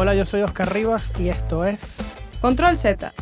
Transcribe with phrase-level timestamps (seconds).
[0.00, 1.98] Hola, yo soy Oscar Rivas y esto es
[2.40, 3.12] Control Z,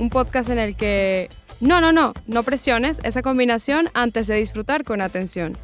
[0.00, 1.28] un podcast en el que...
[1.60, 5.58] No, no, no, no presiones esa combinación antes de disfrutar con atención.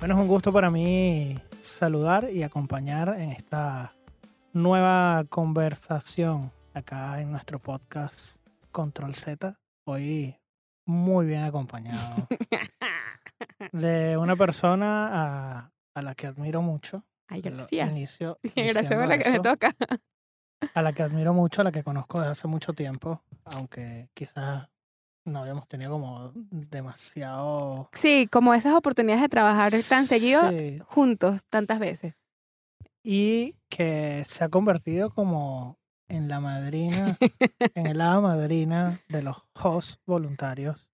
[0.00, 3.94] Bueno, es un gusto para mí saludar y acompañar en esta
[4.52, 8.38] nueva conversación acá en nuestro podcast
[8.72, 9.56] Control Z.
[9.84, 10.36] Hoy
[10.84, 12.26] muy bien acompañado
[13.72, 17.04] de una persona a, a la que admiro mucho.
[17.32, 17.90] Ay, gracias.
[17.90, 19.74] inicio Gracias por la que me toca.
[20.74, 24.68] a la que admiro mucho, a la que conozco desde hace mucho tiempo, aunque quizás
[25.24, 27.88] no habíamos tenido como demasiado...
[27.92, 32.14] Sí, como esas oportunidades de trabajar tan seguido Sí, juntos tantas veces.
[33.04, 37.16] y que se ha convertido como en la madrina,
[37.74, 40.90] en el hada madrina de los hosts voluntarios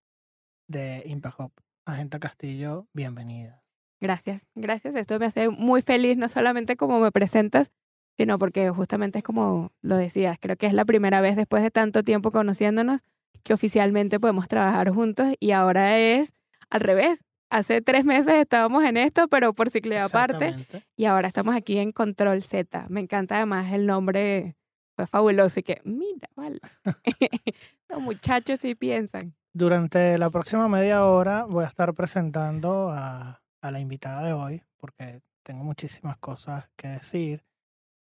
[0.68, 1.52] de Impact Hub.
[1.86, 3.64] Agenta Castillo, bienvenida.
[4.00, 4.94] Gracias, gracias.
[4.94, 7.72] Esto me hace muy feliz, no solamente como me presentas,
[8.16, 11.70] sino porque justamente es como lo decías, creo que es la primera vez después de
[11.70, 13.00] tanto tiempo conociéndonos
[13.44, 16.34] que oficialmente podemos trabajar juntos y ahora es
[16.70, 17.24] al revés.
[17.50, 20.54] Hace tres meses estábamos en esto, pero por ciclo aparte,
[20.96, 22.86] y ahora estamos aquí en Control Z.
[22.90, 24.56] Me encanta además el nombre,
[24.94, 26.60] fue fabuloso y que, mira, vale.
[27.88, 29.34] Los muchachos sí piensan.
[29.54, 34.62] Durante la próxima media hora voy a estar presentando a, a la invitada de hoy,
[34.76, 37.44] porque tengo muchísimas cosas que decir.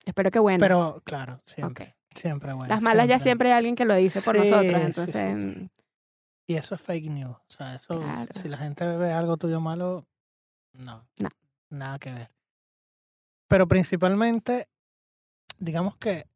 [0.05, 0.59] Espero que buenas.
[0.67, 2.73] Pero claro, siempre, siempre bueno.
[2.73, 5.15] Las malas ya siempre hay alguien que lo dice por Sí, nosotros, entonces...
[5.15, 5.35] sí.
[5.35, 5.69] mm,
[6.47, 7.35] Y eso es fake news.
[7.35, 8.31] O sea, eso, Claro.
[8.35, 10.05] si la gente ve algo tuyo malo,
[10.73, 11.07] no.
[11.19, 11.29] No.
[11.69, 12.31] Nada que ver.
[13.47, 14.67] Pero principalmente,
[15.57, 16.27] digamos que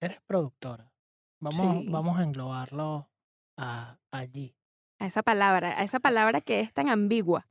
[0.00, 0.92] eres productora.
[1.40, 3.08] Vamos, vamos a englobarlo
[3.56, 4.54] a, allí.
[4.98, 7.46] a esa palabra, a esa palabra que es tan ambigua.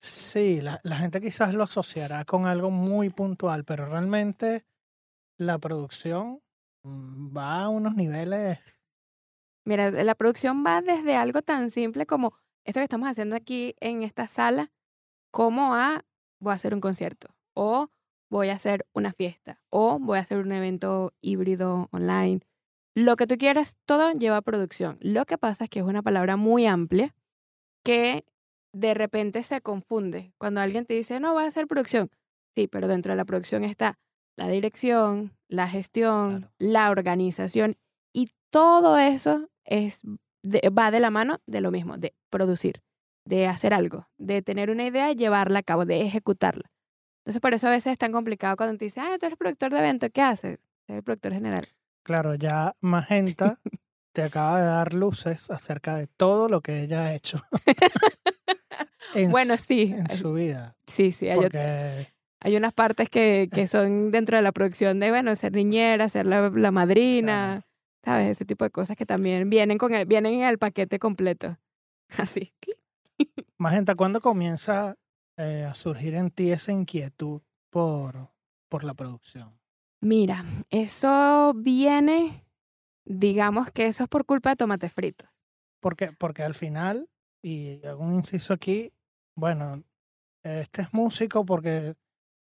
[0.00, 4.64] Sí, la, la gente quizás lo asociará con algo muy puntual, pero realmente
[5.38, 6.40] la producción
[6.84, 8.58] mm, va a unos niveles.
[9.64, 14.02] Mira, la producción va desde algo tan simple como esto que estamos haciendo aquí en
[14.02, 14.70] esta sala,
[15.30, 16.04] como a
[16.40, 17.90] voy a hacer un concierto, o
[18.30, 22.40] voy a hacer una fiesta, o voy a hacer un evento híbrido online.
[22.94, 24.98] Lo que tú quieras, todo lleva producción.
[25.00, 27.14] Lo que pasa es que es una palabra muy amplia
[27.84, 28.24] que
[28.72, 30.32] de repente se confunde.
[30.38, 32.10] Cuando alguien te dice, no, voy a hacer producción.
[32.56, 33.98] Sí, pero dentro de la producción está
[34.36, 36.52] la dirección, la gestión, Claro.
[36.58, 37.76] la organización
[38.12, 40.02] y todo eso es
[40.42, 42.82] de- va de la mano de lo mismo, de producir,
[43.24, 46.70] de hacer algo, de tener una idea y llevarla a cabo, de ejecutarla.
[47.24, 49.70] Entonces, por eso a veces es tan complicado cuando te dicen, ah, tú eres productor
[49.72, 50.58] de evento, ¿qué haces?
[50.86, 51.66] Soy el productor general.
[52.04, 53.60] Claro, ya Magenta
[54.14, 57.38] te acaba de dar luces acerca de todo lo que ella ha hecho.
[59.14, 60.76] en, Bueno, sí, en su vida.
[60.86, 62.08] sí, sí, hay, Porque
[62.40, 66.26] hay unas partes que, que son dentro de la producción de, bueno, ser niñera, ser
[66.26, 67.66] la, la madrina,
[68.04, 68.30] ¿sabes?
[68.32, 71.58] Ese tipo de cosas que también vienen, con el, vienen en el paquete completo.
[72.16, 72.52] Así.
[73.58, 74.96] Magenta, ¿cuándo comienza
[75.36, 78.30] eh, a surgir en ti esa inquietud por,
[78.68, 79.58] por la producción?
[80.00, 82.44] Mira, eso viene,
[83.04, 85.28] digamos que eso es por culpa de tomates fritos.
[85.80, 87.08] Porque, porque al final,
[87.42, 88.92] y hago un inciso aquí,
[89.38, 89.82] bueno,
[90.42, 91.94] este es músico porque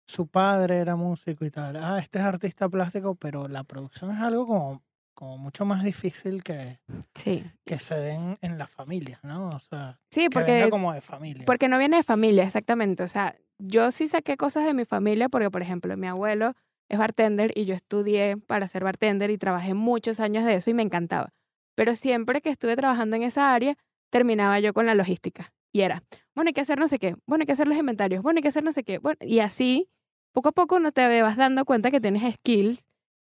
[0.07, 1.77] su padre era músico y tal.
[1.77, 4.83] Ah, este es artista plástico, pero la producción es algo como,
[5.15, 6.79] como mucho más difícil que,
[7.15, 7.45] Sí.
[7.65, 9.49] que se den en las familias, ¿no?
[9.49, 11.45] O sea, Sí, que venga porque, como de familia.
[11.47, 13.03] porque no viene de familia, exactamente.
[13.03, 16.55] O sea, yo sí saqué cosas de mi familia porque, por ejemplo, mi abuelo
[16.91, 20.75] es bartender y yo estudié para ser bartender y trabajé muchos años de eso y
[20.75, 21.33] me encantaba.
[21.75, 23.75] Pero siempre que estuve trabajando en esa área,
[24.11, 25.53] terminaba yo con la logística.
[25.73, 26.03] Y era,
[26.35, 28.43] bueno, hay que hacer no sé qué, bueno, hay que hacer los inventarios, bueno, hay
[28.43, 28.99] que hacer no sé qué.
[28.99, 29.89] Bueno, y así,
[30.33, 32.87] poco a poco no te vas dando cuenta que tienes skills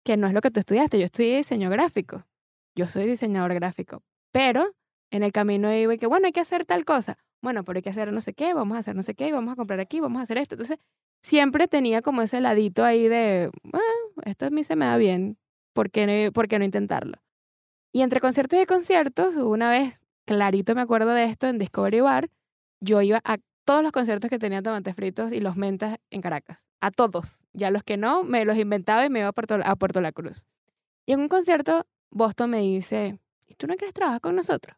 [0.05, 0.99] que no es lo que tú estudiaste.
[0.99, 2.25] Yo estudié diseño gráfico.
[2.77, 4.03] Yo soy diseñador gráfico.
[4.33, 4.73] Pero
[5.11, 7.19] en el camino iba y que, bueno, hay que hacer tal cosa.
[7.43, 9.53] Bueno, pero hay que hacer no sé qué, vamos a hacer no sé qué, vamos
[9.53, 10.55] a comprar aquí, vamos a hacer esto.
[10.57, 10.79] Entonces,
[11.23, 13.81] siempre tenía como ese ladito ahí de, "Ah,
[14.25, 15.39] esto a mí se me da bien,
[15.75, 17.19] ¿por qué no, por qué no intentarlo?
[17.93, 22.29] Y entre conciertos y conciertos, una vez, clarito me acuerdo de esto, en Discovery Bar,
[22.81, 26.67] yo iba a todos los conciertos que tenía tomates fritos y los mentas en Caracas.
[26.81, 27.45] A todos.
[27.53, 30.13] Ya los que no, me los inventaba y me iba a Puerto, a Puerto La
[30.13, 30.47] Cruz.
[31.07, 34.77] Y en un concierto, Boston me dice, ¿y tú no quieres trabajar con nosotros?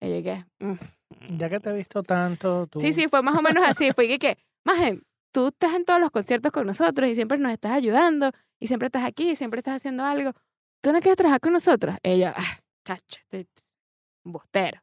[0.00, 1.36] Y yo dije, "Mm".
[1.36, 2.80] Ya que te he visto tanto, tú...
[2.80, 3.92] Sí, sí, fue más o menos así.
[3.92, 5.00] Fue que, que Maje,
[5.32, 8.86] tú estás en todos los conciertos con nosotros y siempre nos estás ayudando y siempre
[8.86, 10.32] estás aquí y siempre estás haciendo algo.
[10.80, 11.96] ¿Tú no quieres trabajar con nosotros?
[12.02, 13.46] Ella, ah, chacho, este
[14.24, 14.80] bostero.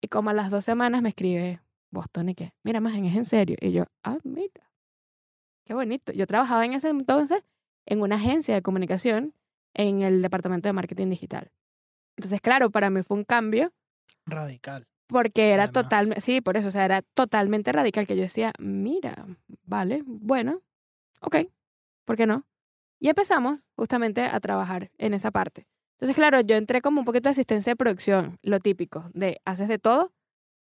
[0.00, 3.26] Y como a las dos semanas me escribe Boston y que, mira, Maje, es en
[3.26, 3.56] serio.
[3.60, 4.70] Y yo, ah, mira,
[5.64, 6.12] qué bonito.
[6.12, 7.42] Yo trabajaba en ese entonces
[7.86, 9.34] en una agencia de comunicación
[9.74, 11.50] en el departamento de marketing digital.
[12.16, 13.72] Entonces, claro, para mí fue un cambio
[14.26, 14.86] Radical.
[15.06, 19.26] porque era totalmente, sí, por eso, o sea, era totalmente radical que yo decía, mira,
[19.64, 20.62] vale, bueno,
[21.20, 21.36] ok,
[22.04, 22.46] ¿por qué no?
[23.00, 25.68] Y empezamos justamente a trabajar en esa parte.
[25.92, 29.68] Entonces, claro, yo entré como un poquito de asistencia de producción, lo típico, de haces
[29.68, 30.12] de todo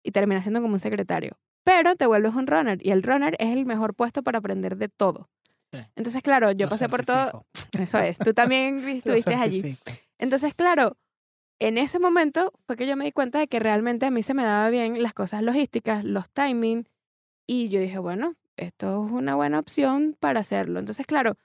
[0.06, 1.38] y terminas siendo como un secretario.
[1.64, 4.88] Pero te vuelves un runner y el runner es el mejor puesto para aprender de
[4.88, 5.30] todo.
[5.74, 5.80] Sí.
[5.96, 7.46] Entonces, claro, yo Lo pasé por todo.
[7.54, 7.84] certifico.
[7.84, 9.62] Eso es, tú también estuviste allí.
[9.62, 10.00] certifico.
[10.20, 10.96] Entonces, claro,
[11.60, 14.34] en ese momento fue que yo me di cuenta de que realmente a mí se
[14.36, 16.88] me daba bien las cosas logísticas, los timing,
[17.48, 20.80] y yo dije, bueno, esto es una buena opción para hacerlo.
[20.80, 21.36] Entonces, claro,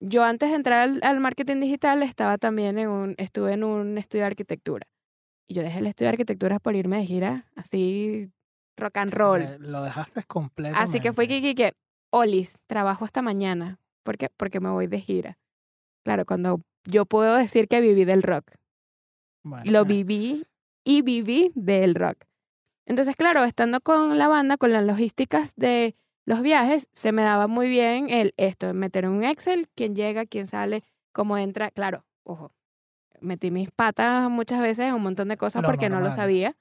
[0.00, 3.98] yo antes de entrar al, al marketing digital estaba también en un, estuve en un
[3.98, 4.86] estudio de arquitectura.
[5.48, 8.30] Y yo dejé el estudio de arquitectura por irme de gira, así
[8.76, 9.42] rock and roll.
[9.42, 10.76] Eh, Lo dejaste completo.
[10.78, 11.72] Así que fue que, que,
[12.10, 13.78] Olis, trabajo hasta mañana.
[14.02, 14.28] ¿Por qué?
[14.36, 15.38] Porque me voy de gira.
[16.04, 18.52] Claro, cuando yo puedo decir que viví del rock.
[19.64, 20.44] Lo viví
[20.84, 22.24] y viví del rock.
[22.86, 27.46] Entonces, claro, estando con la banda, con las logísticas de los viajes, se me daba
[27.46, 30.82] muy bien el esto, meter un Excel quién llega, quién sale,
[31.12, 31.70] cómo entra.
[31.70, 32.52] Claro, ojo,
[33.20, 36.56] metí mis patas muchas veces en un montón de cosas porque no lo sabía,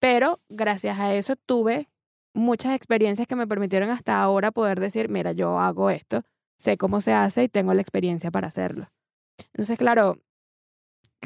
[0.00, 1.88] pero gracias a eso tuve
[2.34, 6.22] muchas experiencias que me permitieron hasta ahora poder decir, mira, yo hago esto,
[6.56, 8.90] sé cómo se hace y tengo la experiencia para hacerlo.
[9.52, 10.18] Entonces, claro,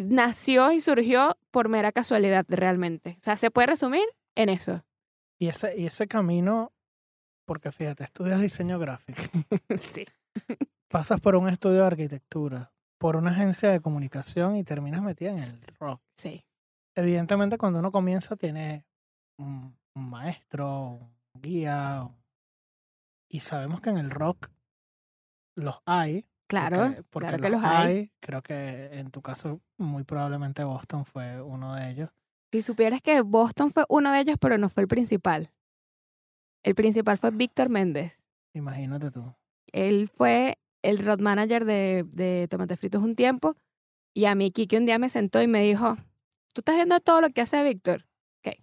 [0.01, 3.17] nació y surgió por mera casualidad realmente.
[3.21, 4.05] O sea, se puede resumir
[4.35, 4.85] en eso.
[5.39, 6.73] Y ese, y ese camino,
[7.45, 9.21] porque fíjate, estudias diseño gráfico,
[9.77, 10.07] sí.
[10.89, 12.73] pasas por un estudio de arquitectura,
[13.03, 16.01] por una agencia de comunicación y terminas metida en el rock.
[16.17, 16.45] Sí.
[16.97, 18.85] Evidentemente, cuando uno comienza, tiene
[19.39, 20.99] un, un maestro,
[21.35, 22.09] un guía,
[23.31, 24.49] y sabemos que en el rock
[25.57, 26.25] los hay.
[26.49, 28.11] Claro, porque- porque claro que los hay.
[28.21, 32.11] Creo que en tu caso, muy probablemente Boston fue uno de ellos.
[32.53, 35.51] Si supieras que Boston fue uno de ellos, pero no fue el principal.
[36.63, 38.23] El principal fue Víctor Méndez.
[38.55, 39.35] Imagínate tú.
[39.73, 43.57] Él fue el road manager de, de Tomate Fritos un tiempo.
[44.15, 45.97] Y a mí Kiki un día me sentó y me dijo,
[46.53, 48.07] tú estás viendo todo lo que hace Víctor.
[48.45, 48.57] Ok.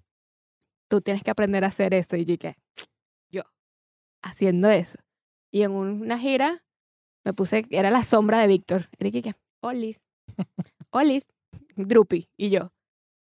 [0.88, 2.16] Tú tienes que aprender a hacer eso.
[2.16, 2.57] Y yo dije,
[3.31, 3.44] yo,
[4.21, 5.00] haciendo eso.
[5.51, 6.63] Y en una gira
[7.24, 8.89] me puse, era la sombra de Víctor.
[9.00, 10.00] Era que, Olis,
[10.92, 11.27] Olis,
[11.75, 12.71] Drupi y yo.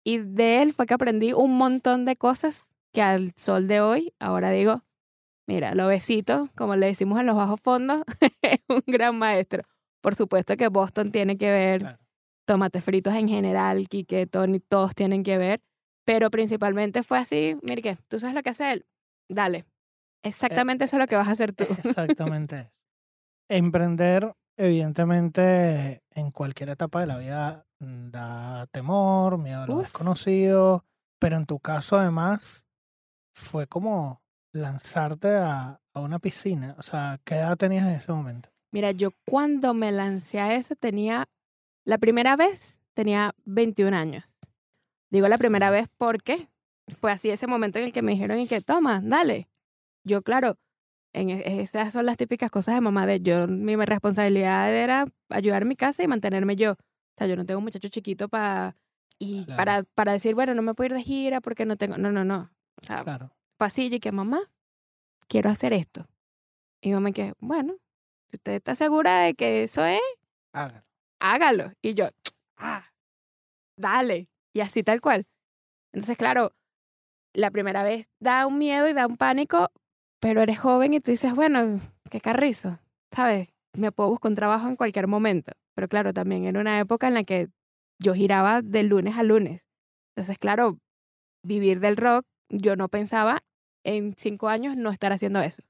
[0.04, 4.14] Y de él fue que aprendí un montón de cosas que al sol de hoy,
[4.18, 4.82] ahora digo,
[5.52, 8.02] mira, lo besito, como le decimos en los bajos fondos,
[8.43, 9.64] es un gran maestro.
[10.00, 11.99] Por supuesto que Boston tiene que ver, Claro.
[12.46, 15.60] tomates fritos en general, Quique, Tony, todos tienen que ver,
[16.06, 18.87] pero principalmente fue así, mire que, ¿tú sabes lo que hace él?
[19.28, 19.66] Dale.
[20.25, 21.64] Exactamente eso es lo que vas a hacer tú.
[21.64, 22.70] Exactamente eso.
[23.49, 29.82] Emprender, evidentemente, en cualquier etapa de la vida mm, da temor, miedo a lo Uf.
[29.82, 30.87] desconocido,
[31.19, 32.64] pero en tu caso, además,
[33.34, 34.22] fue como
[34.52, 36.75] lanzarte a, a una piscina.
[36.78, 38.49] O sea, ¿qué edad tenías en ese momento?
[38.70, 41.28] Mira, yo cuando me lancé a eso tenía,
[41.84, 44.25] la primera vez tenía 21 años.
[45.10, 46.49] Digo la primera vez porque
[46.99, 49.49] fue así ese momento en el que me dijeron y que toma, dale.
[50.04, 50.56] Yo, claro,
[51.12, 55.62] en e- esas son las típicas cosas de mamá de yo, mi responsabilidad era ayudar
[55.62, 56.72] a mi casa y mantenerme yo.
[56.72, 56.76] O
[57.19, 58.76] sea, yo no tengo un muchacho chiquito para
[59.18, 59.56] y Claro.
[59.59, 62.25] para, para decir, bueno, no me puedo ir de gira porque no tengo, no, no,
[62.25, 62.50] no.
[62.82, 63.30] O sea, Claro.
[63.64, 64.50] Así y que mamá,
[65.28, 66.07] quiero hacer esto.
[66.81, 67.75] Y mamá que, bueno,
[68.31, 70.00] si usted está segura de que eso es,
[70.52, 70.85] Hágalo.
[71.21, 71.73] hágalo.
[71.83, 72.09] Y yo,
[72.59, 72.85] ah,
[73.76, 74.28] dale.
[74.54, 75.26] Y así tal cual.
[75.92, 76.52] Entonces, claro,
[77.35, 79.71] la primera vez da un miedo y da un pánico,
[80.21, 82.78] pero eres joven y tú dices, bueno, qué carrizo,
[83.11, 83.49] ¿sabes?
[83.75, 85.52] Me puedo buscar un trabajo en cualquier momento.
[85.75, 87.49] Pero claro, también era una época en la que
[87.99, 89.62] yo giraba de lunes a lunes.
[90.14, 90.78] Entonces, claro,
[91.42, 93.42] vivir del rock, yo no pensaba
[93.84, 95.62] en cinco años no estar haciendo eso.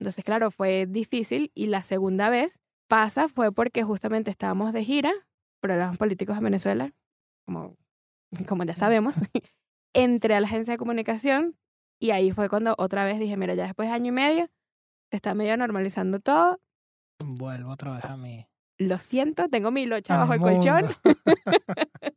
[0.00, 2.58] Entonces, claro, fue difícil y la segunda vez
[2.88, 5.12] pasa fue porque justamente estábamos de gira,
[5.60, 6.92] problemas políticos en Venezuela,
[7.46, 7.76] como,
[8.48, 9.16] como ya sabemos,
[9.94, 11.56] entré a la agencia de comunicación
[12.00, 14.46] y ahí fue cuando otra vez dije, mira, ya después de año y medio,
[15.10, 16.58] se está medio normalizando todo,
[17.22, 18.46] Vuelvo otra vez a mí.
[18.78, 20.86] lo siento, tengo mi locha a bajo el colchón.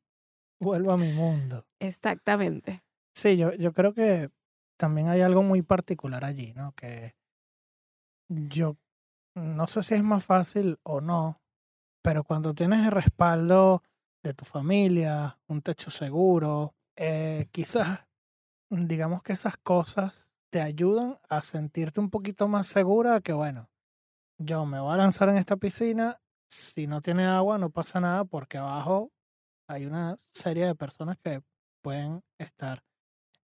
[0.62, 1.66] Vuelvo a mi mundo.
[1.82, 2.84] Exactamente.
[3.14, 4.30] Sí, yo, yo creo que
[4.78, 6.74] también hay algo muy particular allí, ¿no?
[6.74, 7.16] Que
[8.30, 8.78] yo
[9.36, 11.42] no sé si es más fácil o no,
[12.02, 13.84] pero cuando tienes el respaldo
[14.24, 18.06] de tu familia, un techo seguro, eh, quizás
[18.70, 23.70] digamos que esas cosas te ayudan a sentirte un poquito más segura que, bueno,
[24.38, 28.26] yo me voy a lanzar en esta piscina, si no tiene agua no pasa nada
[28.26, 29.12] porque abajo
[29.68, 31.42] hay una serie de personas que
[31.82, 32.84] pueden estar.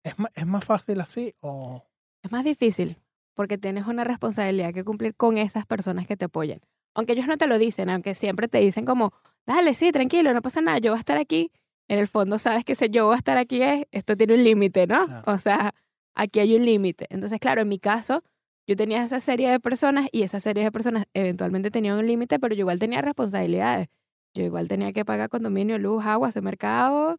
[0.03, 1.83] ¿Es, es más fácil así o
[2.23, 2.97] Es más difícil
[3.39, 6.59] porque tienes una responsabilidad que cumplir con esas personas que te apoyan.
[6.93, 9.13] Aunque ellos no te lo dicen, aunque siempre te dicen como,
[9.45, 11.51] dale, sí, tranquilo, no pasa nada, yo voy a estar aquí.
[11.87, 14.43] En el fondo sabes que ese yo voy a estar aquí es, esto tiene un
[14.43, 15.07] límite, ¿no?
[15.25, 15.73] O sea,
[16.15, 17.05] aquí hay un límite.
[17.09, 18.23] Entonces, claro, en mi caso,
[18.67, 22.39] yo tenía esa serie de personas y esa serie de personas eventualmente tenían un límite,
[22.39, 23.87] pero yo igual tenía responsabilidades.
[24.35, 27.17] Yo igual tenía que pagar condominio, luz, agua, ese mercado.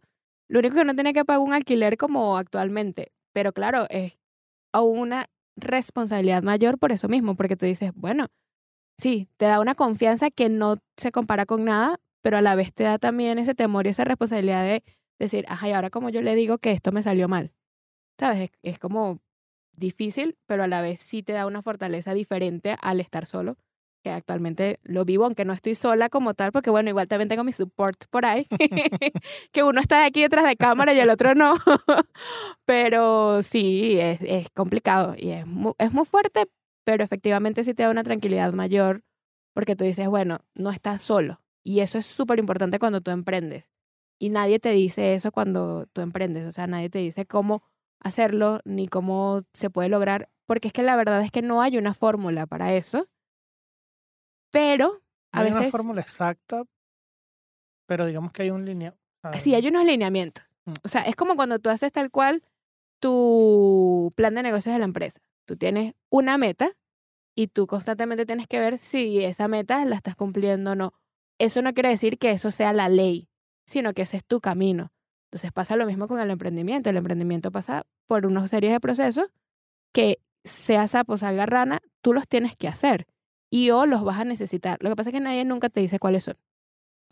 [0.51, 3.13] Lo único que no tenía que pagar un alquiler como actualmente.
[3.33, 4.19] Pero claro, es
[4.73, 5.27] aún una
[5.57, 8.29] responsabilidad mayor por eso mismo, porque tú dices, bueno,
[8.99, 12.75] sí, te da una confianza que no se compara con nada, pero a la vez
[12.75, 14.85] te da también ese temor y esa responsabilidad de
[15.21, 17.53] decir, ajá, y ahora como yo le digo que esto me salió mal.
[18.19, 18.41] ¿Sabes?
[18.41, 19.21] Es, es como
[19.73, 23.57] difícil, pero a la vez sí te da una fortaleza diferente al estar solo,
[24.03, 27.45] que actualmente lo vivo, aunque no estoy sola como tal, porque bueno, igual también tengo
[27.45, 28.47] mi support por ahí,
[29.53, 31.55] que uno está aquí detrás de cámara y el otro no,
[32.65, 36.47] pero sí, es, complicado y es muy, es muy fuerte,
[36.85, 39.03] pero efectivamente sí te da una tranquilidad mayor,
[39.55, 43.71] porque tú dices, bueno, no estás solo, y eso es súper importante cuando tú emprendes.
[44.23, 47.63] Y nadie te dice eso cuando tú emprendes, o sea, nadie te dice cómo
[48.01, 51.79] hacerlo ni cómo se puede lograr, porque es que la verdad es que no hay
[51.79, 53.09] una fórmula para eso,
[54.51, 55.03] pero
[55.33, 56.65] a no hay veces una fórmula exacta,
[57.87, 58.95] pero digamos que hay un línea.
[59.39, 60.45] sí hay unos lineamientos.
[60.65, 60.73] Mm.
[60.83, 62.43] O sea, es como cuando tú haces tal cual
[63.01, 65.21] tu plan de negocios de la empresa.
[65.47, 66.77] Tú tienes una meta
[67.35, 70.93] y tú constantemente tienes que ver si esa meta la estás cumpliendo o no.
[71.39, 73.29] Eso no quiere decir que eso sea la ley,
[73.67, 74.93] sino que ese es tu camino.
[75.31, 76.91] Entonces pasa lo mismo con el emprendimiento.
[76.91, 79.31] El emprendimiento pasa por una serie de procesos
[79.93, 83.07] que sea sapo, salga rana, tú los tienes que hacer
[83.51, 84.79] y o los vas a necesitar.
[84.83, 86.37] Lo que pasa es que nadie nunca te dice cuáles son.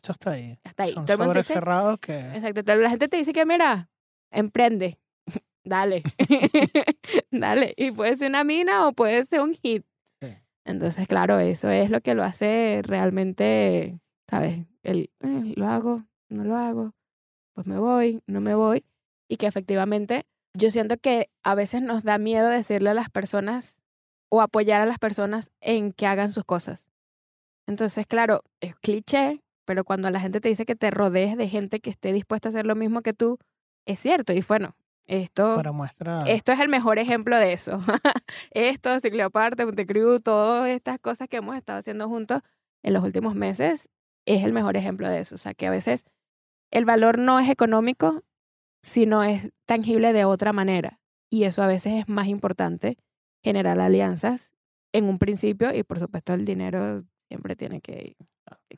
[0.02, 0.58] Eso está ahí.
[0.64, 0.92] Hasta ahí.
[0.92, 2.62] Son Todo sobres dice- cerrados que Exacto.
[2.76, 3.90] La gente te dice que, mira,
[4.30, 4.98] emprende.
[5.64, 6.02] Dale.
[7.30, 7.74] Dale.
[7.76, 9.84] Y puede ser una mina o puede ser un hit.
[10.22, 10.28] Sí.
[10.64, 13.98] Entonces, claro, eso es lo que lo hace realmente,
[14.30, 14.66] ¿sabes?
[14.82, 16.94] El, eh, lo hago, no lo hago,
[17.54, 18.84] pues me voy, no me voy.
[19.28, 23.78] Y que efectivamente yo siento que a veces nos da miedo decirle a las personas
[24.30, 26.88] o apoyar a las personas en que hagan sus cosas.
[27.66, 31.80] Entonces, claro, es cliché, pero cuando la gente te dice que te rodees de gente
[31.80, 33.38] que esté dispuesta a hacer lo mismo que tú,
[33.86, 34.32] es cierto.
[34.32, 34.74] Y bueno,
[35.06, 36.22] esto, para muestra.
[36.26, 37.80] esto es el mejor ejemplo de eso.
[38.50, 42.42] esto, Cicleoparte, Montecrew, todas estas cosas que hemos estado haciendo juntos
[42.82, 43.88] en los últimos meses,
[44.26, 45.34] es el mejor ejemplo de eso.
[45.34, 46.04] O sea, que a veces
[46.70, 48.22] el valor no es económico,
[48.82, 51.00] sino es tangible de otra manera.
[51.30, 52.98] Y eso a veces es más importante,
[53.44, 54.52] generar alianzas
[54.94, 58.16] en un principio y por supuesto el dinero siempre tiene que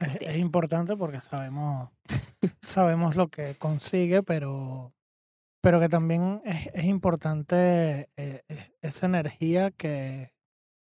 [0.00, 0.28] Es, existir.
[0.28, 1.90] es importante porque sabemos,
[2.62, 4.92] sabemos lo que consigue, pero,
[5.62, 10.32] pero que también es, es importante eh, eh, esa energía que,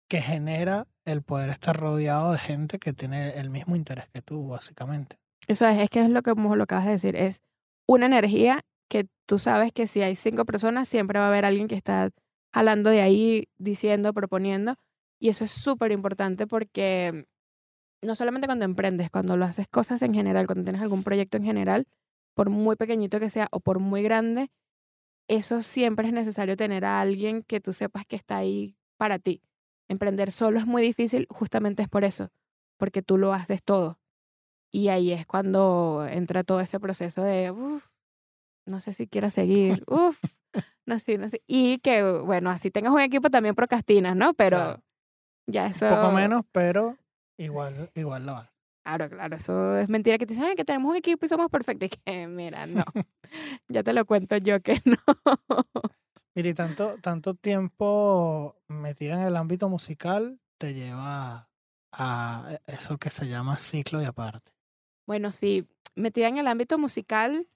[0.08, 4.48] que genera el poder estar rodeado de gente que tiene el mismo interés que tú,
[4.48, 5.16] básicamente.
[5.48, 7.42] Eso es, es que es lo que como lo acabas de decir, es
[7.88, 11.68] una energía que tú sabes que si hay cinco personas, siempre va a haber alguien
[11.68, 12.10] que está
[12.52, 14.75] jalando de ahí, diciendo, proponiendo.
[15.21, 17.26] Y eso es súper importante porque
[18.02, 21.45] no solamente cuando emprendes, cuando lo haces cosas en general, cuando tienes algún proyecto en
[21.45, 21.87] general,
[22.35, 24.50] por muy pequeñito que sea o por muy grande,
[25.28, 29.42] eso siempre es necesario tener a alguien que tú sepas que está ahí para ti.
[29.88, 32.30] Emprender solo es muy difícil, justamente es por eso,
[32.78, 33.99] porque tú lo haces todo.
[34.73, 37.88] Y ahí es cuando entra todo ese proceso de, uff,
[38.66, 40.19] no sé si quiero seguir, uff,
[40.87, 41.42] no sé, no sé.
[41.47, 44.35] Y que, bueno, así tengas un equipo también procrastinas, ¿no?
[44.35, 44.83] Pero Claro.
[45.47, 45.87] ya eso...
[45.88, 46.97] Un poco menos, pero
[47.38, 48.50] igual, igual lo haces.
[48.83, 51.50] Claro, claro, eso es mentira que te dicen "Ay, que tenemos un equipo y somos
[51.50, 51.88] perfectos.
[51.92, 52.85] Y que, mira, no,
[53.69, 54.97] ya te lo cuento yo que no.
[56.35, 61.49] Mira, y tanto, tanto tiempo metida en el ámbito musical te lleva
[61.92, 64.52] a eso que se llama ciclo y aparte.
[65.07, 65.66] Bueno, sí,
[65.97, 67.49] metida en el ámbito musical,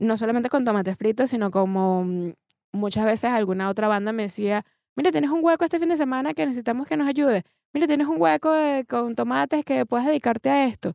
[0.00, 2.32] no solamente con tomates fritos, sino como mm,
[2.72, 4.64] muchas veces alguna otra banda me decía,
[4.96, 7.42] mira, tienes un hueco este fin de semana que necesitamos que nos ayude.
[7.72, 10.94] Mira, tienes un hueco de- con tomates que puedes dedicarte a esto.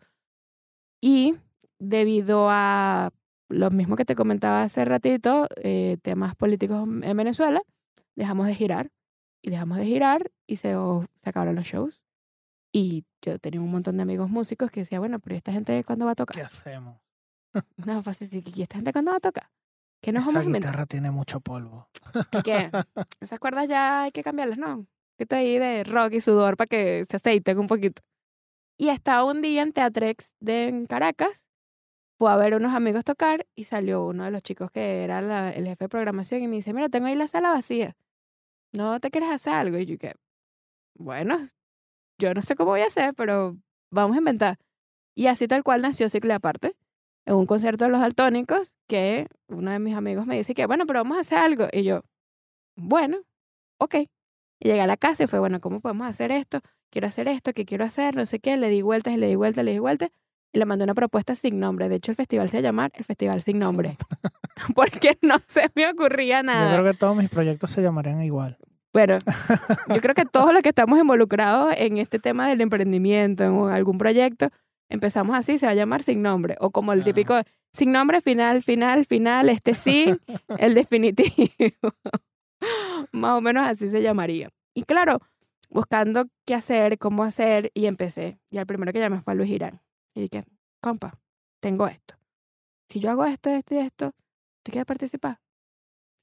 [1.02, 1.36] Y
[1.80, 3.12] debido a
[3.50, 7.62] lo mismo que te comentaba hace ratito, eh, temas políticos en Venezuela,
[8.16, 8.92] dejamos de girar
[9.42, 10.76] y dejamos de girar y se,
[11.24, 12.02] acabaron los shows.
[12.74, 15.82] Y yo tenía un montón de amigos músicos que decía, bueno, pero ¿y esta gente
[15.86, 16.42] cuándo va a ¿Qué tocar?
[16.42, 16.98] hacemos?
[17.86, 19.50] No, pues sí, ¿y esta gente cuándo va a tocar?
[20.02, 21.88] ¿Qué nos Esa guitarra tiene mucho polvo.
[22.32, 22.70] ¿Y qué?
[23.22, 24.86] Esas cuerdas ya hay que cambiarlas, ¿no?
[25.18, 28.02] poquito ahí de rock y sudor para que se aceiten un poquito.
[28.78, 31.48] Y estaba un día en Teatrex de en Caracas,
[32.18, 35.22] fue a ver a unos amigos tocar y salió uno de los chicos que era
[35.22, 37.96] la- el jefe de programación y me dice, mira, tengo ahí la sala vacía.
[38.74, 39.78] ¿No te quieres hacer algo?
[39.78, 40.16] Y yo que,
[40.98, 41.40] bueno,
[42.20, 43.58] yo no sé cómo voy a hacer, pero
[43.92, 44.58] vamos a inventar.
[45.16, 46.76] Y así tal cual nació Cicle Aparte,
[47.26, 50.86] en un concierto de los daltónicos, que uno de mis amigos me dice que, bueno,
[50.86, 51.68] pero vamos a hacer algo.
[51.72, 52.02] Y yo,
[52.76, 53.18] bueno,
[53.80, 53.96] ok.
[54.60, 56.60] Y llegué a la casa y fue, bueno, ¿cómo podemos hacer esto?
[56.92, 58.16] Quiero hacer esto, ¿qué quiero hacer?
[58.16, 58.58] No sé qué.
[58.58, 60.10] Le di vueltas y le di vueltas, le di vueltas.
[60.54, 61.90] Y le mandé una propuesta sin nombre.
[61.90, 63.98] De hecho, el festival se va a llamar el Festival Sin Nombre.
[64.76, 66.80] Porque no se me ocurría Yo nada.
[66.80, 68.58] creo que todos mis proyectos se llamarían igual.
[68.94, 69.18] Pero
[69.94, 73.98] yo creo que todos los que estamos involucrados en este tema del emprendimiento, en algún
[73.98, 74.48] proyecto,
[74.90, 76.56] empezamos así, se va a llamar sin nombre.
[76.60, 77.14] O como el Claro.
[77.14, 77.42] típico
[77.74, 80.06] sin nombre, final, final, final, este sí,
[80.60, 81.92] el definitivo.
[83.12, 84.50] Más o menos así se llamaría.
[84.74, 85.20] Y claro,
[85.70, 88.40] buscando qué hacer, cómo hacer, y empecé.
[88.50, 89.82] Y el primero que llamé fue a Luis Irán.
[90.14, 90.46] Y dije,
[90.82, 91.20] compa,
[91.62, 92.16] tengo esto.
[92.90, 94.12] Si yo hago esto, esto y esto,
[94.64, 95.40] ¿tú quieres participar?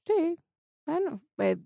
[0.05, 0.37] Sí,
[0.85, 1.57] bueno, pues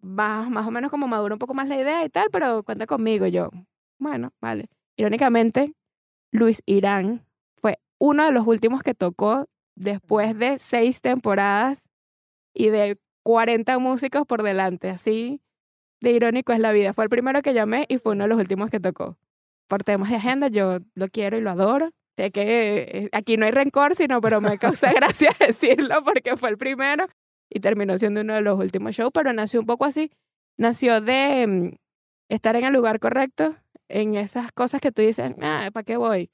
[0.00, 2.86] más, más o menos como madura un poco más la idea y tal, pero cuenta
[2.86, 3.26] conmigo.
[3.26, 3.50] Y yo,
[3.98, 4.68] bueno, vale.
[4.96, 5.74] Irónicamente,
[6.30, 7.26] Luis Irán
[7.60, 11.88] fue uno de los últimos que tocó después de seis temporadas
[12.54, 14.90] y de 40 músicos por delante.
[14.90, 15.40] Así
[16.00, 16.92] de irónico es la vida.
[16.92, 19.18] Fue el primero que llamé y fue uno de los últimos que tocó.
[19.68, 21.90] Por temas de agenda, yo lo quiero y lo adoro.
[22.16, 26.50] Sé que eh, aquí no hay rencor, sino, pero me causa gracia decirlo porque fue
[26.50, 27.06] el primero
[27.50, 30.10] y terminó siendo uno de los últimos shows, pero nació un poco así.
[30.56, 31.76] Nació de mm,
[32.28, 33.56] estar en el lugar correcto,
[33.88, 36.30] en esas cosas que tú dices, ah, ¿para qué voy?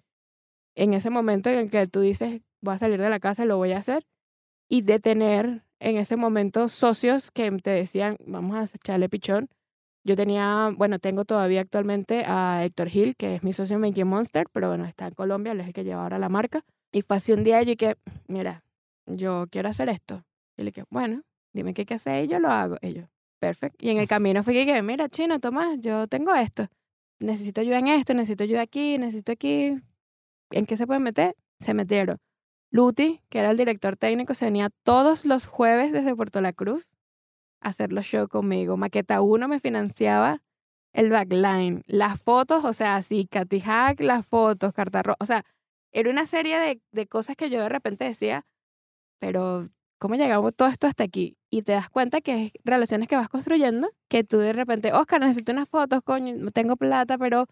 [0.74, 3.46] En ese momento en el que tú dices, voy a salir de la casa y
[3.46, 4.04] lo voy a hacer,
[4.68, 9.48] y de tener en ese momento socios que te decían, vamos a echarle pichón.
[10.02, 14.06] Yo tenía, bueno, tengo todavía actualmente a Héctor Gil, que es mi socio en Making
[14.06, 16.62] Monster, pero bueno, está en Colombia, él es el que lleva ahora la marca.
[16.92, 17.96] Y fue así un día y que,
[18.26, 18.64] mira,
[19.06, 20.24] yo quiero hacer esto.
[20.56, 22.76] Y le dije, bueno, dime qué hay que hacer y yo lo hago.
[22.82, 23.02] Y yo,
[23.40, 23.84] perfecto.
[23.84, 26.68] Y en el camino fue que, mira, Chino, Tomás, yo tengo esto.
[27.18, 29.80] Necesito ayuda en esto, necesito ayuda aquí, necesito aquí.
[30.50, 31.36] ¿En qué se pueden meter?
[31.60, 32.18] Se metieron.
[32.70, 36.90] Luti, que era el director técnico, se venía todos los jueves desde Puerto La Cruz
[37.60, 38.76] a hacer los shows conmigo.
[38.76, 40.42] Maqueta 1 me financiaba
[40.92, 45.44] el backline, las fotos, o sea, sí, Katy Hack, las fotos, carta roja, o sea,
[45.92, 48.46] era una serie de, de cosas que yo de repente decía,
[49.18, 49.68] pero
[50.04, 51.38] ¿cómo llegamos todo esto hasta aquí?
[51.48, 55.22] Y te das cuenta que es relaciones que vas construyendo, que tú de repente, Oscar,
[55.22, 57.46] necesito unas fotos, coño, no tengo plata, pero...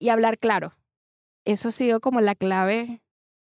[0.00, 0.72] Y hablar claro.
[1.44, 3.00] Eso ha sido como la clave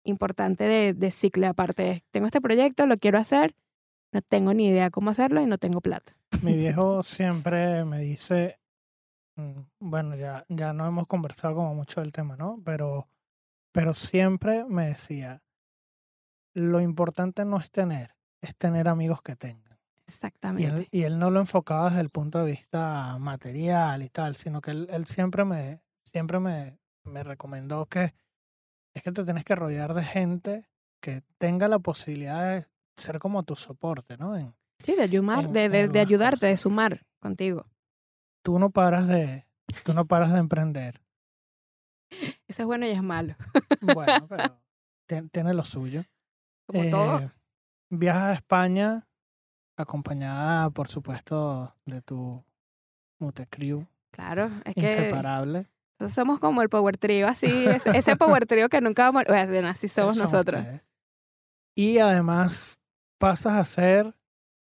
[0.04, 3.56] importante de, de Cicle, aparte tengo este proyecto, lo quiero hacer,
[4.14, 6.16] no tengo ni idea cómo hacerlo y no tengo plata.
[6.44, 8.60] Mi viejo siempre me dice,
[9.36, 12.62] mm, bueno, ya, ya no hemos conversado como mucho del tema, ¿no?
[12.64, 13.08] Pero,
[13.72, 15.42] pero siempre me decía,
[16.54, 19.78] lo importante no es tener, es tener amigos que tengan.
[20.06, 20.78] Y Exactamente.
[20.82, 24.62] él, y él no lo enfocaba desde el punto de vista material y tal, sino
[24.62, 28.14] que él, él siempre me, siempre me, me recomendó que
[28.94, 30.70] es que te tienes que rodear de gente
[31.02, 34.36] que tenga la posibilidad de ser como tu soporte, ¿no?
[34.38, 37.66] En, Sí, de, ayudar, en- de, en de, de ayudarte, de sumar contigo.
[38.44, 39.46] tú no paras de,
[39.84, 41.02] tú no paras de emprender.
[42.48, 43.36] Eso es bueno y es malo.
[43.82, 44.62] Bueno, pero
[45.08, 46.04] tien- tiene lo suyo.
[46.66, 47.32] Como todo.
[47.90, 49.08] Viajas a España
[49.78, 52.44] acompañada, por supuesto, de tu
[53.20, 55.68] Mutecrew Claro, es que inseparable.
[56.08, 59.70] somos como el power trio, así, es- ese power trio que nunca vamos, o sea,
[59.70, 60.62] así somos nosotros.
[60.62, 60.82] ustedes.
[61.76, 62.80] Y además
[63.20, 64.16] pasas a ser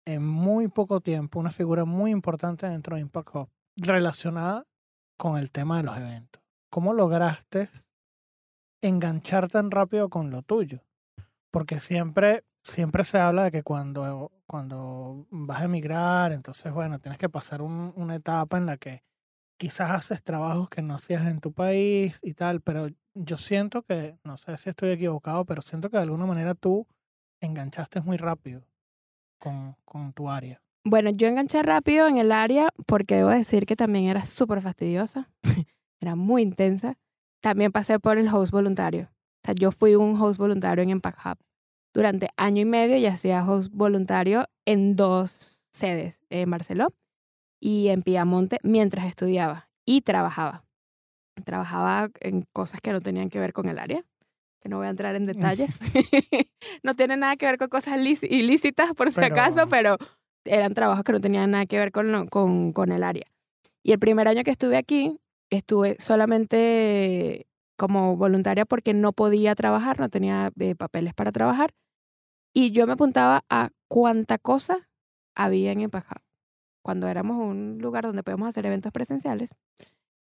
[0.06, 4.66] en muy poco tiempo una figura muy importante dentro de Impact Hub relacionada
[5.16, 6.42] con el tema de los eventos.
[6.70, 7.70] ¿Cómo lograste
[8.82, 10.80] enganchar tan rápido con lo tuyo?
[11.50, 17.18] Porque siempre, siempre se habla de que cuando, cuando vas a emigrar, entonces, bueno, tienes
[17.18, 19.04] que pasar un- una etapa en la que
[19.58, 24.18] quizás haces trabajos que no hacías en tu país y tal, pero yo siento que,
[24.24, 26.86] no sé si estoy equivocado, pero siento que de alguna manera tú
[27.40, 28.66] enganchaste muy rápido
[29.38, 30.60] con, con tu área.
[30.86, 35.30] Bueno, yo enganché rápido en el área porque debo decir que también era súper fastidiosa,
[36.00, 36.98] era muy intensa.
[37.40, 39.10] También pasé por el host voluntario.
[39.12, 41.38] O sea, yo fui un host voluntario en Impact Hub
[41.94, 46.90] durante año y medio y hacía host voluntario en dos sedes, en Barcelona
[47.60, 50.64] y en Piamonte, mientras estudiaba y trabajaba.
[51.44, 54.04] Trabajaba en cosas que no tenían que ver con el área,
[54.60, 55.70] que no voy a entrar en detalles.
[56.82, 59.96] no tiene nada que ver con cosas líci- ilícitas, por si Pero- acaso, pero
[60.44, 63.24] eran trabajos que no tenían nada que ver con, con, con el área.
[63.82, 65.18] Y el primer año que estuve aquí,
[65.50, 71.70] estuve solamente como voluntaria porque no podía trabajar, no tenía eh, papeles para trabajar.
[72.54, 74.88] Y yo me apuntaba a cuánta cosa
[75.34, 76.24] había en Empajado.
[76.82, 79.56] Cuando éramos un lugar donde podíamos hacer eventos presenciales,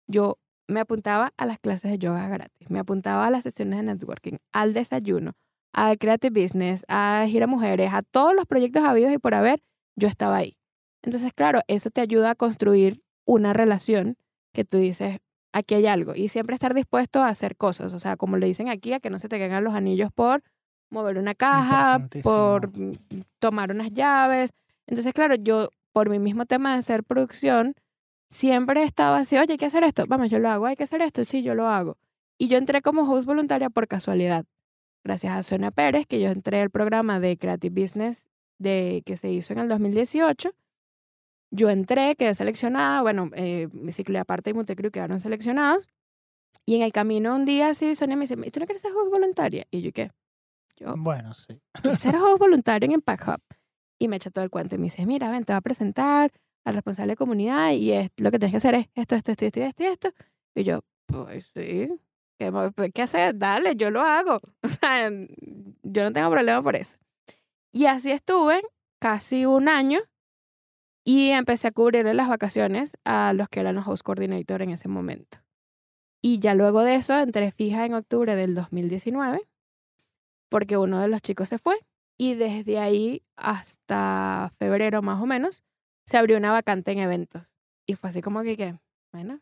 [0.08, 3.84] yo me apuntaba a las clases de yoga gratis, me apuntaba a las sesiones de
[3.84, 5.34] networking, al desayuno,
[5.74, 9.62] al Creative Business, a Gira Mujeres, a todos los proyectos habidos y por haber,
[9.96, 10.58] yo estaba ahí.
[11.04, 14.18] Entonces, claro, eso te ayuda a construir una relación
[14.54, 15.20] que tú dices,
[15.52, 16.16] aquí hay algo.
[16.16, 17.94] Y siempre estar dispuesto a hacer cosas.
[17.94, 20.44] O sea, como le dicen aquí, a que no se te caigan los anillos por
[20.94, 22.72] mover una caja, por
[23.40, 24.52] tomar unas llaves.
[24.88, 27.76] Entonces, claro, yo, por mi mismo tema de hacer producción,
[28.30, 30.06] siempre estaba así, oye, hay que hacer esto.
[30.08, 30.66] Vamos, yo lo hago.
[30.66, 31.24] Hay que hacer esto.
[31.24, 31.98] Sí, yo lo hago.
[32.38, 34.46] Y yo entré como host voluntaria por casualidad.
[35.04, 38.24] Gracias a Sonia Pérez, que yo entré al programa de Creative Business
[38.58, 40.52] de, que se hizo en el 2018
[41.54, 45.88] yo entré, quedé seleccionada, bueno, eh, Ciclo Aparte y Montecrew quedaron seleccionados.
[46.66, 49.12] Y en el camino un día sí, Sonia me dice, ¿tú no quieres ser host
[49.12, 49.68] voluntaria?
[49.70, 50.10] Y yo, ¿qué?
[50.76, 51.60] Yo, bueno, sí.
[51.98, 53.42] ser host voluntario en Impact Hub.
[54.00, 56.32] Y me echa todo el cuento y me dice, mira, ven, te va a presentar
[56.66, 59.46] al responsable de comunidad y es, lo que tienes que hacer es esto, esto, esto,
[59.46, 60.14] esto, esto y esto.
[60.56, 61.90] Y yo, pues sí,
[62.38, 63.38] ¿qué, pues, ¿qué hacer?
[63.38, 64.40] Dale, yo lo hago.
[64.64, 66.98] O sea, yo no tengo problema por eso.
[67.72, 68.62] Y así estuve
[69.00, 70.00] casi un año
[71.06, 74.88] y empecé a cubrirle las vacaciones a los que eran los host coordinator en ese
[74.88, 75.40] momento.
[76.22, 79.42] Y ya luego de eso entré fija en octubre del 2019
[80.54, 81.80] porque uno de los chicos se fue
[82.16, 85.64] y desde ahí hasta febrero más o menos
[86.06, 87.56] se abrió una vacante en eventos.
[87.88, 88.78] Y fue así como que, que
[89.12, 89.42] bueno,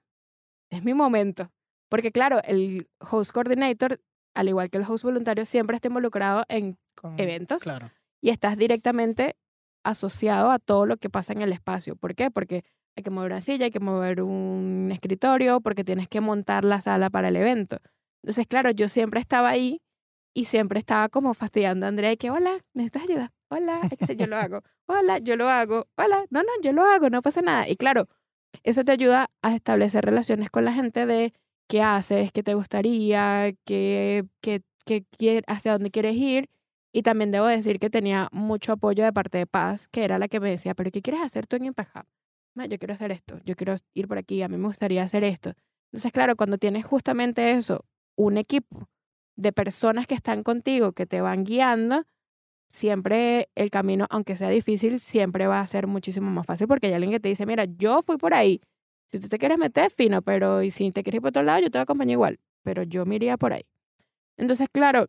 [0.70, 1.52] es mi momento.
[1.90, 4.00] Porque claro, el host coordinator,
[4.34, 6.78] al igual que el host voluntario, siempre está involucrado en
[7.18, 7.62] eventos.
[7.62, 7.92] Claro.
[8.22, 9.36] Y estás directamente
[9.84, 11.98] asociado a todo lo que pasa en el espacio.
[11.98, 12.32] ¿Por qué?
[12.32, 12.64] Porque
[12.96, 16.80] hay que mover una silla, hay que mover un escritorio, porque tienes que montar la
[16.80, 17.80] sala para el evento.
[18.24, 19.82] Entonces, claro, yo siempre estaba ahí
[20.34, 23.34] y siempre estaba como fastidiando a Andrea y que, hola, ¿necesitas ayuda?
[23.50, 24.62] Hola, que yo lo hago.
[24.86, 25.88] Hola, yo lo hago.
[25.98, 27.68] Hola, no, no, yo lo hago, no pasa nada.
[27.68, 28.08] Y claro,
[28.64, 31.34] eso te ayuda a establecer relaciones con la gente de
[31.68, 36.50] qué haces, qué te gustaría, qué, qué, qué, hacia dónde quieres ir
[36.94, 40.28] y también debo decir que tenía mucho apoyo de parte de Paz, que era la
[40.28, 42.08] que me decía, pero ¿qué quieres hacer tú en Impact
[42.56, 45.54] Yo quiero hacer esto, yo quiero ir por aquí, a mí me gustaría hacer esto.
[45.92, 47.86] Entonces, claro, cuando tienes justamente eso,
[48.18, 48.90] un equipo
[49.36, 52.06] de personas que están contigo, que te van guiando,
[52.70, 56.94] siempre el camino, aunque sea difícil, siempre va a ser muchísimo más fácil porque hay
[56.94, 58.62] alguien que te dice, mira, yo fui por ahí.
[59.08, 61.60] Si tú te quieres meter, fino, pero y si te quieres ir por otro lado,
[61.60, 63.66] yo te voy a acompañar igual, pero yo me iría por ahí.
[64.38, 65.08] Entonces, claro,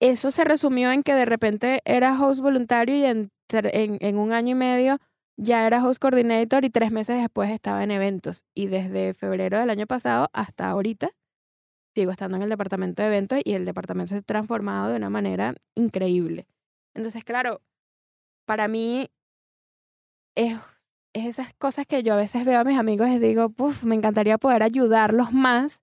[0.00, 4.52] eso se resumió en que de repente era host voluntario y en, en, un año
[4.52, 4.98] y medio
[5.36, 8.44] ya era host coordinator y tres meses después estaba en eventos.
[8.54, 11.10] Y desde febrero del año pasado hasta ahorita
[11.94, 15.10] sigo estando en el departamento de eventos y el departamento se ha transformado de una
[15.10, 16.46] manera increíble.
[16.94, 17.60] Entonces, claro,
[18.46, 19.10] para mí
[20.34, 20.56] es,
[21.12, 23.94] es esas cosas que yo a veces veo a mis amigos y digo, Puf, me
[23.94, 25.80] encantaría poder ayudarlos más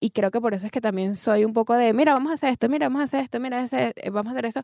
[0.00, 2.34] y creo que por eso es que también soy un poco de, mira, vamos a
[2.34, 4.62] hacer esto, mira, vamos a hacer esto, mira, eh, vamos a hacer eso,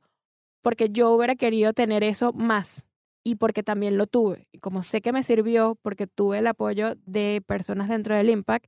[0.62, 2.86] porque yo hubiera querido tener eso más
[3.22, 4.48] y porque también lo tuve.
[4.52, 8.66] Y como sé que me sirvió porque tuve el apoyo de personas dentro del Impact,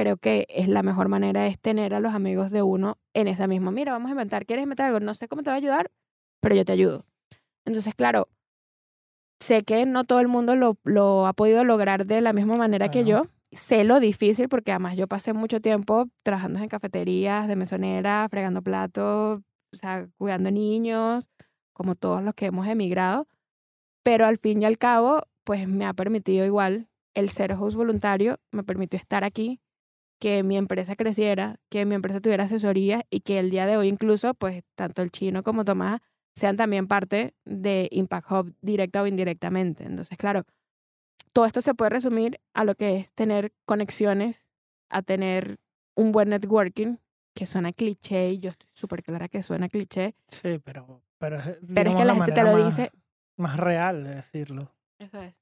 [0.00, 3.46] creo que es la mejor manera es tener a los amigos de uno en esa
[3.46, 5.00] misma, mira, vamos a inventar, ¿quieres inventar algo?
[5.00, 5.90] No sé cómo te va a ayudar,
[6.40, 7.04] pero yo te ayudo.
[7.66, 8.28] Entonces, claro,
[9.40, 12.90] sé que no todo el mundo lo, lo ha podido lograr de la misma manera
[12.90, 17.56] que yo, sé lo difícil porque además yo pasé mucho tiempo trabajando en cafeterías, de
[17.56, 21.28] mesonera, fregando platos, o sea, cuidando niños,
[21.74, 23.28] como todos los que hemos emigrado.
[24.02, 28.38] Pero al fin y al cabo, pues me ha permitido igual el ser host voluntario,
[28.50, 29.60] me permitió estar aquí,
[30.20, 33.88] que mi empresa creciera, que mi empresa tuviera asesoría y que el día de hoy
[33.88, 36.00] incluso, pues tanto el chino como Tomás
[36.34, 39.84] sean también parte de Impact Hub directa o indirectamente.
[39.84, 40.44] Entonces, claro,
[41.32, 44.44] todo esto se puede resumir a lo que es tener conexiones,
[44.90, 45.58] a tener
[45.96, 46.96] un buen networking,
[47.34, 50.14] que suena cliché, y yo estoy súper clara que suena cliché.
[50.28, 52.90] Sí, pero, pero, es, pero es que la, gente te lo dice.
[53.36, 54.74] Más real de decirlo.
[54.98, 55.34] Eso es.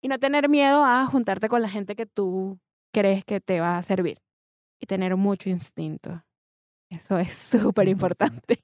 [0.00, 2.60] Y no tener miedo a juntarte con la gente que tú
[2.92, 4.20] crees que te va a servir.
[4.80, 6.24] Y tener mucho instinto.
[6.90, 8.62] Eso es súper importante.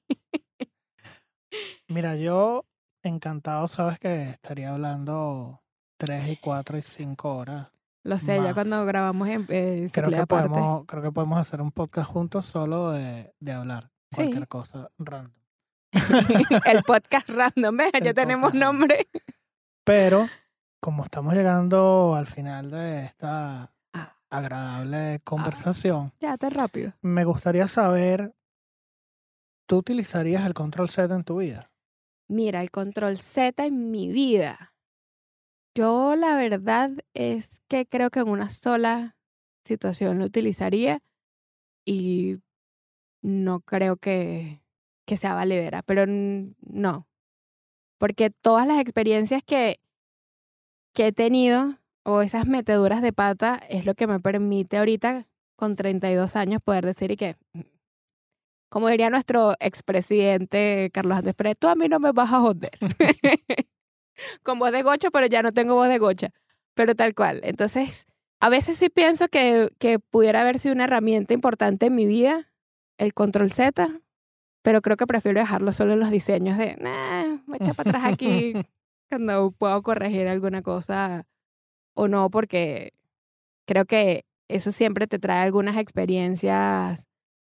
[1.88, 2.66] Mira, yo
[3.02, 5.62] encantado, sabes que estaría hablando
[5.96, 7.72] tres y cuatro y cinco horas.
[8.04, 11.72] Lo sé, ya cuando grabamos en eh, creo que podemos Creo que podemos hacer un
[11.72, 13.90] podcast juntos solo de, de hablar.
[14.14, 15.32] Cualquier cosa random.
[16.66, 17.92] el podcast random, ¿ves?
[18.02, 19.08] ya tenemos nombre.
[19.84, 20.28] Pero
[20.80, 23.72] como estamos llegando al final de esta.
[24.30, 26.92] Agradable conversación, Ya, está rápido.
[27.02, 28.34] me gustaría saber,
[29.66, 31.70] ¿tú utilizarías el control Z en tu vida?
[32.28, 34.74] Mira, el control Z en mi vida.
[35.74, 39.16] Yo la verdad es que creo que en una sola
[39.64, 41.00] situación lo utilizaría
[41.84, 42.38] y
[43.22, 44.60] no creo que,
[45.06, 47.06] que sea valedera, pero no.
[47.98, 49.80] Porque todas las experiencias que,
[50.94, 51.78] que he tenido
[52.08, 56.86] o esas meteduras de pata es lo que me permite ahorita con 32 años poder
[56.86, 57.36] decir y que,
[58.70, 62.70] como diría nuestro expresidente Carlos Andrés Pérez, tú a mí no me vas a joder.
[64.42, 66.30] con voz de gocha, pero ya no tengo voz de gocha.
[66.74, 67.40] Pero tal cual.
[67.44, 68.06] Entonces,
[68.40, 72.50] a veces sí pienso que, que pudiera haber sido una herramienta importante en mi vida,
[72.96, 74.00] el control Z,
[74.62, 78.04] pero creo que prefiero dejarlo solo en los diseños de, nah, me echa para atrás
[78.06, 78.54] aquí
[79.10, 81.26] cuando puedo corregir alguna cosa
[81.98, 82.92] o no, porque
[83.66, 87.06] creo que eso siempre te trae algunas experiencias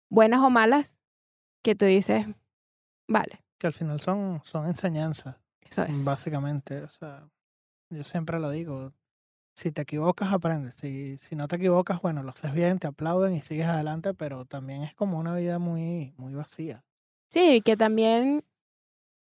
[0.09, 0.97] buenas o malas
[1.63, 2.25] que tú dices,
[3.07, 6.03] vale, Que al final son, son enseñanzas, eso es.
[6.03, 6.81] básicamente.
[6.81, 7.29] O sea,
[7.91, 8.93] yo siempre lo digo.
[9.53, 10.75] Si te equivocas, aprendes.
[10.75, 14.45] Si, si no te equivocas, bueno, lo haces bien, te aplauden y sigues adelante, pero
[14.45, 16.83] también es como una vida muy, muy vacía.
[17.29, 18.43] Sí, que también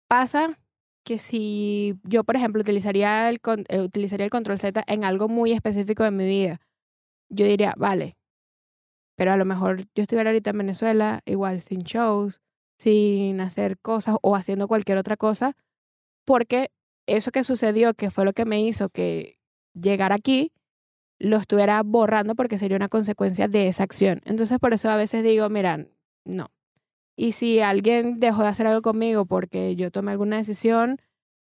[0.07, 0.57] pasa
[1.03, 5.51] que si yo, por ejemplo, utilizaría el, eh, utilizaría el control Z en algo muy
[5.51, 6.61] específico de mi vida,
[7.29, 8.17] yo diría, vale,
[9.15, 12.41] pero a lo mejor yo estuviera ahorita en Venezuela, igual sin shows,
[12.79, 15.55] sin hacer cosas o haciendo cualquier otra cosa,
[16.25, 16.71] porque
[17.07, 19.39] eso que sucedió, que fue lo que me hizo que
[19.73, 20.51] llegar aquí,
[21.19, 24.21] lo estuviera borrando porque sería una consecuencia de esa acción.
[24.25, 25.87] Entonces, por eso a veces digo, mira,
[26.25, 26.47] no,
[27.15, 30.99] y si alguien dejó de hacer algo conmigo porque yo tomé alguna decisión,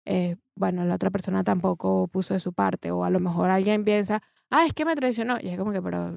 [0.05, 2.91] eh, bueno, la otra persona tampoco puso de su parte.
[2.91, 5.37] O a lo mejor alguien piensa, ah, es que me traicionó.
[5.41, 6.15] Y es como que, pero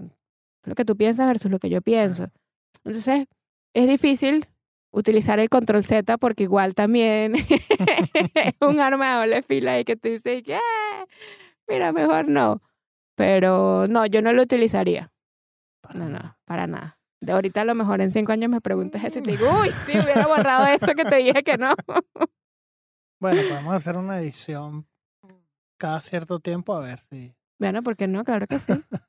[0.65, 2.29] lo que tú piensas versus lo que yo pienso.
[2.85, 3.27] Entonces,
[3.75, 4.47] es difícil
[4.91, 7.35] utilizar el control Z porque igual también
[8.35, 10.61] es un arma de doble fila y que te dice, "Yeah,
[11.69, 12.63] mira, mejor no.
[13.17, 15.13] Pero no, yo no lo utilizaría.
[15.95, 16.99] No, no, para nada.
[17.25, 19.71] De ahorita a lo mejor en cinco años me preguntas eso y te digo, uy,
[19.87, 21.75] sí, hubiera borrado eso que te dije que no.
[23.21, 24.87] Bueno, podemos hacer una edición
[25.79, 27.35] cada cierto tiempo a ver si.
[27.59, 28.23] Bueno, ¿por qué no?
[28.23, 28.73] Claro que sí.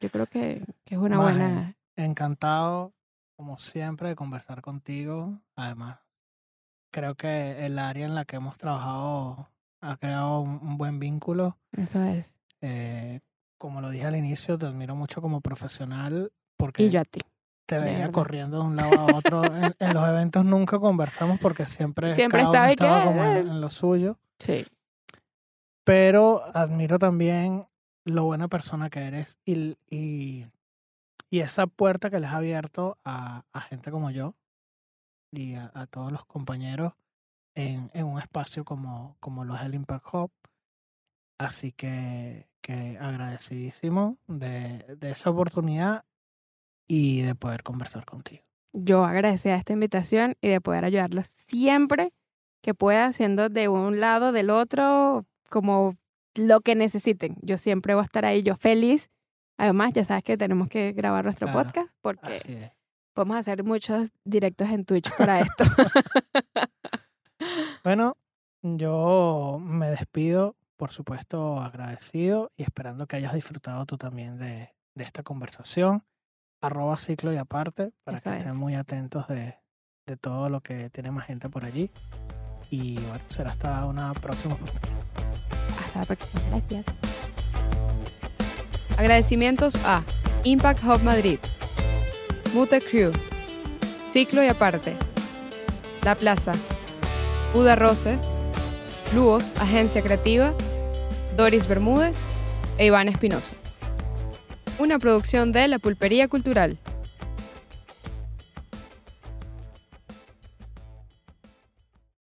[0.00, 1.76] Yo creo que, que es una Maje, buena...
[1.94, 2.92] Encantado,
[3.34, 5.40] como siempre, de conversar contigo.
[5.54, 6.00] Además,
[6.90, 9.48] creo que el área en la que hemos trabajado
[9.80, 11.56] ha creado un, un buen vínculo.
[11.72, 12.30] Eso es.
[12.60, 13.20] Eh,
[13.56, 17.20] como lo dije al inicio, te admiro mucho como profesional porque Y yo a ti.
[17.66, 19.44] Te veía corriendo de un lado a otro.
[19.44, 23.40] en, en los eventos nunca conversamos porque siempre, Siempre cada uno estaba como en- "Eh".
[23.40, 24.18] en lo suyo.
[24.38, 24.66] Sí.
[25.84, 27.66] pero admiro también
[28.04, 30.46] lo buena persona que eres y, y,
[31.30, 34.34] y esa puerta que les ha abierto a, a gente como yo
[35.32, 36.92] y a, a todos los compañeros
[37.54, 40.30] en, en un espacio como, como lo es el Impact Hub.
[41.38, 46.04] Así que, que agradecidísimo de, de esa oportunidad
[46.86, 48.44] y de poder conversar contigo.
[48.72, 52.12] Yo agradecida esta invitación y de poder ayudarlos siempre
[52.62, 55.96] que pueda, siendo de un lado, del otro, como
[56.34, 57.36] lo que necesiten.
[57.40, 59.08] Yo siempre voy a estar ahí, yo feliz.
[59.56, 62.72] Además, ya sabes que tenemos que grabar nuestro Claro, podcast porque
[63.14, 65.64] podemos hacer muchos directos en Twitch para esto.
[67.84, 68.16] Bueno,
[68.62, 75.04] yo me despido, por supuesto, agradecido y esperando que hayas disfrutado tú también de, de
[75.04, 76.02] esta conversación.
[76.60, 78.54] Arroba ciclo y aparte, para Eso que estén es.
[78.56, 79.56] muy atentos de,
[80.06, 81.90] de todo lo que tiene más gente por allí.
[82.70, 84.98] Y bueno, será hasta una próxima oportunidad.
[85.78, 86.42] Hasta la próxima.
[86.50, 86.84] Gracias.
[88.96, 90.02] Agradecimientos a
[90.44, 91.38] Impact Hub Madrid,
[92.54, 93.12] Mute Crew,
[94.04, 94.96] Ciclo y Aparte,
[96.02, 96.52] La Plaza,
[97.52, 98.18] Buda Roses,
[99.14, 100.54] Luos, Agencia Creativa,
[101.36, 102.16] Doris Bermúdez
[102.78, 103.54] e Iván Espinosa.
[104.78, 106.76] Una producción de La Pulpería Cultural.